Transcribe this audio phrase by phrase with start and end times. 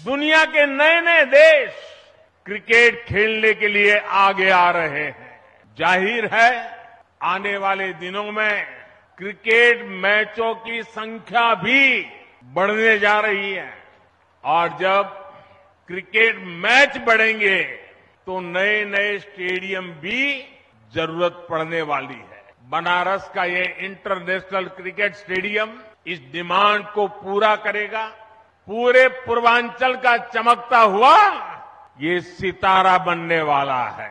[0.00, 1.72] दुनिया के नए नए देश
[2.46, 5.30] क्रिकेट खेलने के लिए आगे आ रहे हैं।
[5.76, 6.50] ज़ाहिर है,
[7.22, 8.64] आने वाले दिनों में
[9.18, 12.00] क्रिकेट मैचों की संख्या भी
[12.54, 13.72] बढ़ने जा रही है।
[14.44, 15.18] और जब
[15.88, 17.58] क्रिकेट मैच बढ़ेंगे
[18.26, 20.22] तो नए नए स्टेडियम भी
[20.92, 28.10] ज़रूरत पड़ने वाली है। बनारस का ये इंटरनेशनल क्रिकेट स्टेडियम इस डिमांड को पूरा करेगा।
[28.70, 31.16] पूरे पूर्वांचल का चमकता हुआ
[32.00, 34.10] ये सितारा बनने वाला है।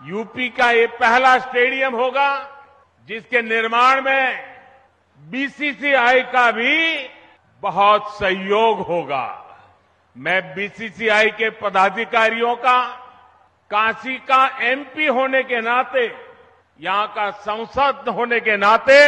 [0.00, 2.30] यूपी का ये पहला स्टेडियम होगा,
[3.08, 4.44] जिसके निर्माण में
[5.22, 7.08] बीसीसीआई का भी
[7.62, 9.26] बहुत सहयोग होगा।
[10.16, 12.80] मैं बीसीसीआई के पदाधिकारियों का
[13.70, 16.06] काशी का एमपी होने के नाते,
[16.80, 18.98] यहाँ का संसद होने के नाते,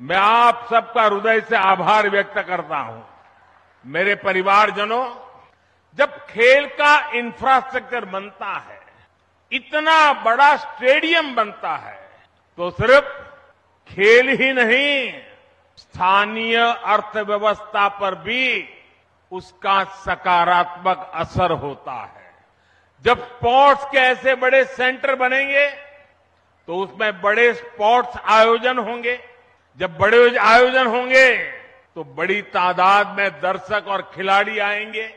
[0.00, 3.04] मैं आप सबका हृदय से आभार व्यक्त करता हूँ।
[3.86, 5.04] मेरे परिवारजनों,
[5.98, 8.80] जब खेल का इंफ्रास्ट्रक्चर बनता है,
[9.52, 11.94] इतना बड़ा स्टेडियम बनता है
[12.58, 13.04] तो सिर्फ़
[13.90, 15.12] खेल ही नहीं,
[15.78, 18.68] स्थानीय अर्थव्यवस्था पर भी
[19.32, 22.30] उसका सकारात्मक असर होता है।
[23.04, 25.66] जब स्पोर्ट्स के ऐसे बड़े सेंटर बनेंगे
[26.68, 29.18] तो उसमें बड़े स्पोर्ट्स आयोजन होंगे।
[29.78, 31.28] जब बड़े आयोजन होंगे
[31.96, 35.08] तो बड़ी तादाद में दर्शक और खिलाड़ी आएँगे।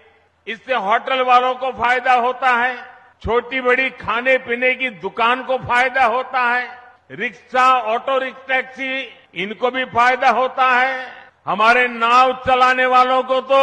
[0.47, 2.75] इससे होटल वालों को फ़ायदा होता है,
[3.23, 6.63] छोटी बड़ी खाने पीने की दुकान को फ़ायदा होता है,
[7.11, 9.01] रिक्शा, ऑटो, रिक्शा, टैक्सी,
[9.35, 11.11] इनको भी फ़ायदा होता है।
[11.45, 13.59] हमारे नाव चलाने वालों को तो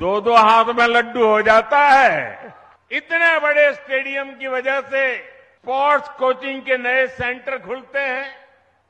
[0.00, 2.54] दो दो हाथ में लड्डू हो जाता है।
[2.90, 8.28] इतने बड़े स्टेडियम की वजह से स्पोर्ट्स कोचिंग के नए सेंटर खुलते हैं।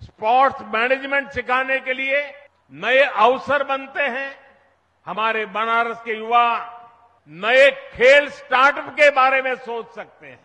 [0.03, 2.25] स्पोर्ट्स मैनेजमेंट सिखाने के लिए
[2.73, 4.31] नए अवसर बनते हैं।
[5.07, 6.49] हमारे बनारस के युवा
[7.31, 10.39] नए खेल स्टार्टअप के बारे में सोच सकते हैं।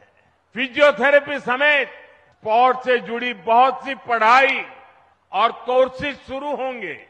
[0.56, 4.66] फिजियोथेरेपी समेत स्पोर्ट्स से जुड़ी बहुत सी पढ़ाई
[5.32, 7.08] और कोर्सेज शुरू होंगे।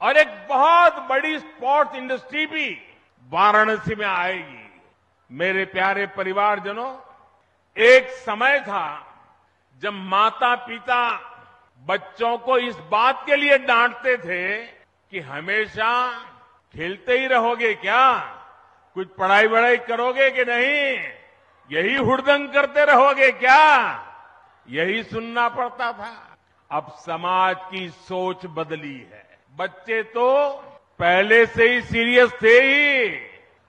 [0.00, 2.68] और एक बहुत बड़ी स्पोर्ट्स इंडस्ट्री भी
[3.30, 4.70] वाराणसी में आएगी।
[5.30, 6.94] मेरे प्यारे परिवारजनों,
[7.76, 8.86] एक समय था
[9.82, 11.02] जब माता पिता
[11.88, 14.66] बच्चों को इस बात के लिए डांटते थे
[15.10, 16.18] कि हमेशा
[16.74, 18.18] खेलते ही रहोगे क्या?
[18.94, 21.08] कुछ पढ़ाई वढ़ाई करोगे कि नहीं?
[21.70, 23.92] यही हुड़दंग करते रहोगे क्या?
[24.68, 26.36] यही सुनना पड़ता था।
[26.70, 30.50] अब समाज की सोच बदली है। बच्चे तो
[30.98, 33.08] पहले से ही सीरियस थे ही।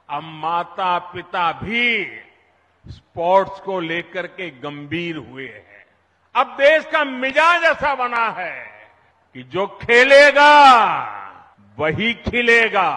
[0.09, 2.07] अब माता पिता भी
[2.87, 5.82] स्पोर्ट्स को लेकर के गंभीर हुए हैं।
[6.35, 8.53] अब देश का मिजाज ऐसा बना है
[9.35, 10.53] कि जो खेलेगा
[11.79, 12.87] वही खिलेगा।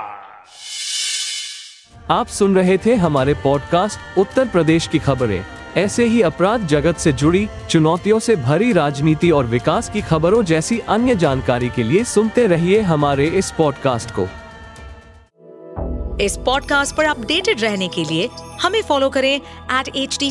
[2.11, 5.45] आप सुन रहे थे हमारे पॉडकास्ट उत्तर प्रदेश की खबरें।
[5.77, 10.79] ऐसे ही अपराध जगत से जुड़ी चुनौतियों से भरी राजनीति और विकास की खबरों जैसी
[10.89, 14.29] अन्य जानकारी के लिए सुनते रहिए हमारे इस पॉडकास्ट को।
[16.21, 18.29] इस पॉडकास्ट पर अपडेटेड रहने के लिए
[18.63, 20.31] हमें फॉलो करें एट एच डी